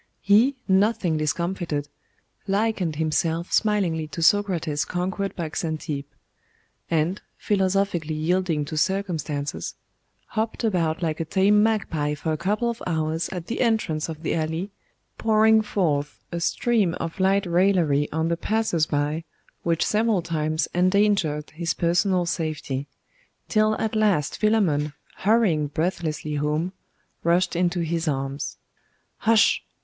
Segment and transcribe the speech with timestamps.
[0.23, 1.87] He, nothing discomfited,
[2.47, 6.07] likened himself smilingly to Socrates conquered by Xantippe;
[6.89, 9.75] and, philosophically yielding to circumstances,
[10.29, 14.23] hopped about like a tame magpie for a couple of hours at the entrance of
[14.23, 14.71] the alley,
[15.19, 19.23] pouring forth a stream of light raillery on the passers by,
[19.61, 22.87] which several times endangered his personal safety;
[23.47, 26.73] till at last Philammon, hurrying breathlessly home,
[27.23, 28.57] rushed into his arms.
[29.17, 29.61] 'Hush!